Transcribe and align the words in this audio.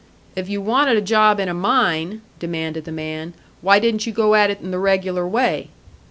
"If 0.35 0.49
you 0.49 0.61
wanted 0.61 0.97
a 0.97 1.01
job 1.01 1.39
in 1.39 1.47
a 1.47 1.53
mine," 1.53 2.23
demanded 2.39 2.85
the 2.85 2.91
man, 2.91 3.35
"why 3.61 3.77
didn't 3.77 4.07
you 4.07 4.11
go 4.11 4.33
at 4.33 4.49
it 4.49 4.59
in 4.59 4.71
the 4.71 4.79
regular 4.79 5.27
way?" 5.27 5.69